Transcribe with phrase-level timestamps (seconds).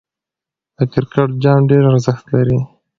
[0.77, 2.59] د کرکټ جام ډېر ارزښت لري.